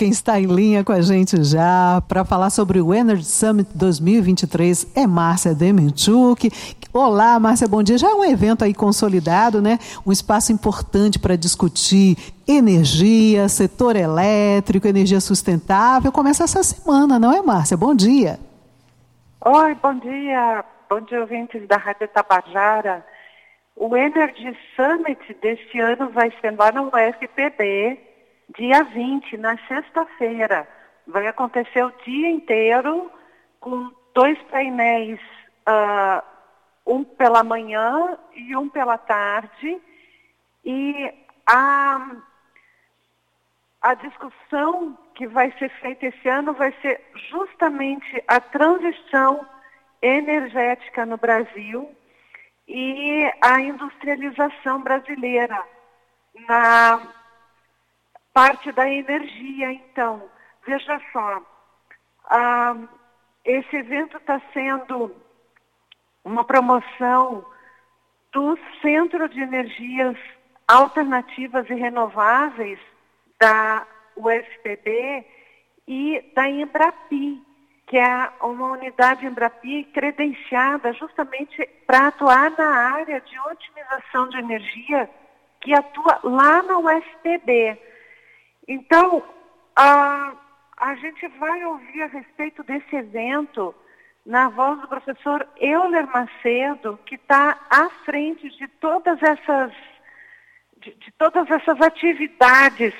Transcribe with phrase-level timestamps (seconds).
[0.00, 4.96] Quem está em linha com a gente já para falar sobre o Energy Summit 2023
[4.96, 6.50] é Márcia Demenchuk.
[6.90, 7.98] Olá, Márcia, bom dia.
[7.98, 9.78] Já é um evento aí consolidado, né?
[10.06, 12.16] Um espaço importante para discutir
[12.48, 16.10] energia, setor elétrico, energia sustentável.
[16.10, 17.76] Começa essa semana, não é, Márcia?
[17.76, 18.40] Bom dia.
[19.44, 20.64] Oi, bom dia.
[20.88, 23.04] Bom dia, ouvintes da Rádio Tabajara.
[23.76, 27.98] O Energy Summit deste ano vai ser lá no UFPB,
[28.56, 30.68] dia 20, na sexta-feira.
[31.06, 33.10] Vai acontecer o dia inteiro
[33.58, 35.20] com dois painéis,
[35.68, 36.22] uh,
[36.86, 39.80] um pela manhã e um pela tarde.
[40.64, 41.12] E
[41.46, 42.10] a,
[43.82, 49.46] a discussão que vai ser feita esse ano vai ser justamente a transição
[50.02, 51.90] energética no Brasil
[52.66, 55.62] e a industrialização brasileira
[56.48, 57.19] na
[58.32, 59.72] parte da energia.
[59.72, 60.22] Então,
[60.66, 61.42] veja só,
[62.26, 62.76] ah,
[63.44, 65.14] esse evento está sendo
[66.24, 67.44] uma promoção
[68.32, 70.16] do Centro de Energias
[70.68, 72.78] Alternativas e Renováveis
[73.40, 75.26] da UFPB
[75.88, 77.42] e da Embrapi,
[77.86, 85.10] que é uma unidade Embrapi credenciada justamente para atuar na área de otimização de energia
[85.60, 87.89] que atua lá na UFPB.
[88.72, 89.20] Então,
[89.74, 90.32] a,
[90.76, 93.74] a gente vai ouvir a respeito desse evento
[94.24, 99.72] na voz do professor Euler Macedo, que está à frente de todas essas
[100.76, 102.94] de, de todas essas atividades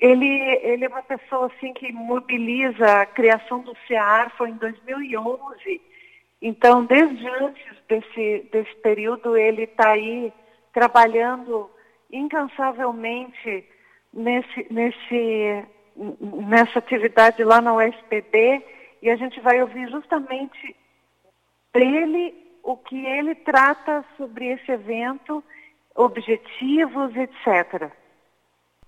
[0.00, 0.26] ele,
[0.62, 5.80] ele é uma pessoa assim que mobiliza a criação do CEAR, foi em 2011.
[6.42, 10.32] Então, desde antes desse, desse período, ele está aí
[10.72, 11.70] trabalhando
[12.12, 13.64] incansavelmente
[14.16, 15.64] nesse, nesse,
[16.48, 18.64] nessa atividade lá na USPB
[19.02, 20.74] e a gente vai ouvir justamente
[21.72, 25.44] dele o que ele trata sobre esse evento,
[25.94, 27.92] objetivos, etc.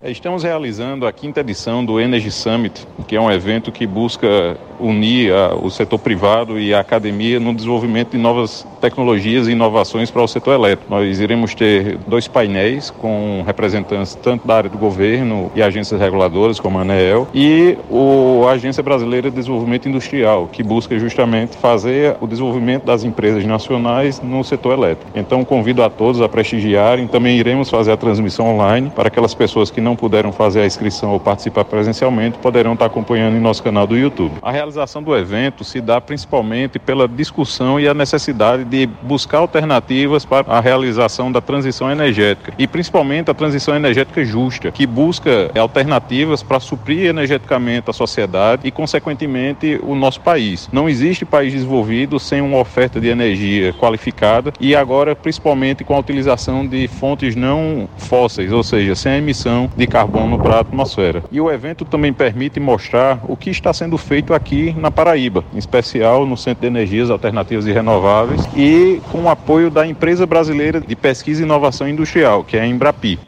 [0.04, 5.32] Estamos realizando a quinta edição do Energy Summit, que é um evento que busca unir
[5.32, 10.22] a, o setor privado e a academia no desenvolvimento de novas tecnologias e inovações para
[10.22, 10.88] o setor elétrico.
[10.88, 16.60] Nós iremos ter dois painéis com representantes tanto da área do governo e agências reguladoras,
[16.60, 22.16] como a ANEEL, e o, a Agência Brasileira de Desenvolvimento Industrial, que busca justamente fazer
[22.20, 25.10] o desenvolvimento das empresas nacionais no setor elétrico.
[25.16, 27.08] Então, convido a todos a prestigiarem.
[27.08, 31.10] Também iremos fazer a transmissão online para aquelas pessoas que não puderam fazer a inscrição
[31.10, 34.34] ou participar presencialmente poderão estar acompanhando em nosso canal do YouTube.
[34.42, 40.24] A realização do evento se dá principalmente pela discussão e a necessidade de buscar alternativas
[40.24, 46.42] para a realização da transição energética e principalmente a transição energética justa, que busca alternativas
[46.42, 50.68] para suprir energeticamente a sociedade e, consequentemente, o nosso país.
[50.72, 55.98] Não existe país desenvolvido sem uma oferta de energia qualificada e agora, principalmente, com a
[55.98, 61.22] utilização de fontes não fósseis, ou seja, sem a emissão de carbono para a atmosfera.
[61.30, 65.58] E o evento também permite mostrar o que está sendo feito aqui na Paraíba, em
[65.58, 70.80] especial no Centro de Energias Alternativas e Renováveis e com o apoio da Empresa Brasileira
[70.80, 73.20] de Pesquisa e Inovação Industrial, que é a Embrapi.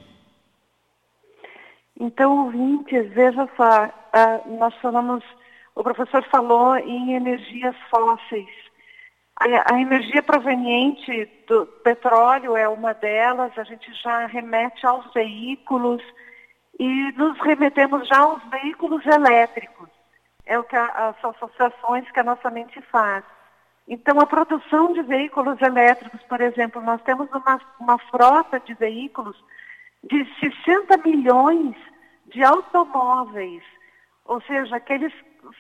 [2.01, 5.23] Então, ouvintes, veja só, uh, nós falamos,
[5.77, 8.49] o professor falou em energias fósseis.
[9.39, 16.03] A, a, energia proveniente do petróleo é uma delas, a gente já remete aos veículos,
[16.81, 19.87] e nos remetemos já aos veículos elétricos.
[20.47, 23.23] É o que a, as associações que a nossa mente faz.
[23.87, 29.37] Então, a produção de veículos elétricos, por exemplo, nós temos uma, uma frota de veículos
[30.05, 31.77] de 60 milhões
[32.29, 33.63] de automóveis,
[34.25, 35.13] ou seja, aqueles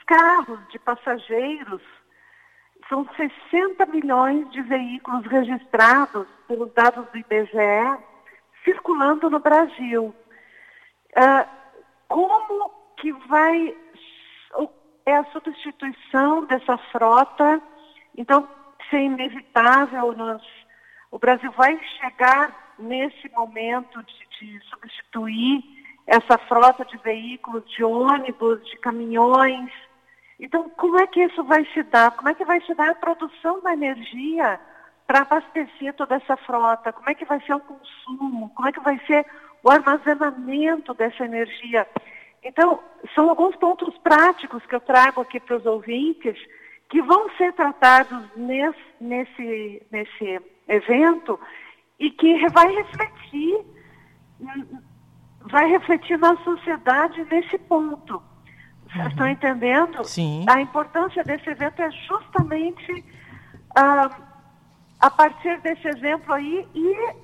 [0.06, 1.82] carros de passageiros,
[2.88, 3.06] são
[3.50, 7.98] 60 milhões de veículos registrados pelos dados do IBGE
[8.64, 10.14] circulando no Brasil.
[11.16, 11.48] Uh,
[12.08, 13.76] como que vai
[15.06, 17.60] é a substituição dessa frota?
[18.16, 18.48] Então,
[18.80, 20.12] isso é inevitável.
[20.16, 20.42] Nós,
[21.10, 25.62] o Brasil vai chegar nesse momento de, de substituir
[26.06, 29.70] essa frota de veículos, de ônibus, de caminhões.
[30.38, 32.10] Então, como é que isso vai se dar?
[32.12, 34.58] Como é que vai se dar a produção da energia
[35.06, 36.92] para abastecer toda essa frota?
[36.92, 38.50] Como é que vai ser o consumo?
[38.54, 39.26] Como é que vai ser
[39.62, 41.86] o armazenamento dessa energia.
[42.42, 42.80] Então,
[43.14, 46.36] são alguns pontos práticos que eu trago aqui para os ouvintes
[46.88, 51.38] que vão ser tratados nesse, nesse, nesse evento
[51.98, 53.64] e que vai refletir
[55.42, 58.22] vai refletir na sociedade nesse ponto.
[58.94, 59.08] Uhum.
[59.08, 60.04] Estão entendendo?
[60.04, 60.44] Sim.
[60.48, 63.04] A importância desse evento é justamente
[63.76, 64.10] ah,
[65.00, 67.14] a partir desse exemplo aí e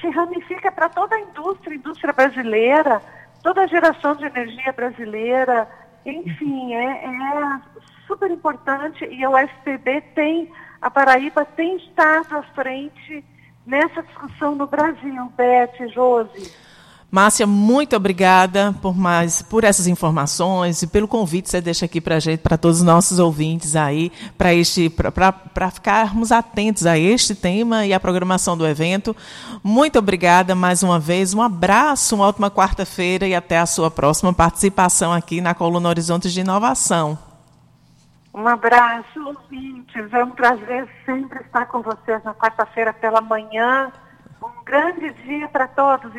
[0.00, 3.02] se ramifica para toda a indústria, indústria brasileira,
[3.42, 5.68] toda a geração de energia brasileira,
[6.04, 7.60] enfim, é, é
[8.06, 13.24] super importante e a UFPB tem, a Paraíba tem estado à frente
[13.66, 16.54] nessa discussão no Brasil, Beth, Josi.
[17.16, 21.98] Márcia, muito obrigada por mais por essas informações e pelo convite que você deixa aqui
[21.98, 27.34] para gente, para todos os nossos ouvintes aí, para este para ficarmos atentos a este
[27.34, 29.16] tema e a programação do evento.
[29.64, 34.34] Muito obrigada mais uma vez, um abraço, uma ótima quarta-feira e até a sua próxima
[34.34, 37.18] participação aqui na coluna Horizontes de Inovação.
[38.34, 40.12] Um abraço, ouvintes.
[40.12, 43.90] É um prazer sempre estar com vocês na quarta-feira pela manhã.
[44.42, 46.14] Um grande dia para todos e